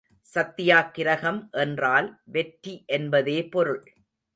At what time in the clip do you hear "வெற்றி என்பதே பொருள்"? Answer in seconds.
2.31-3.83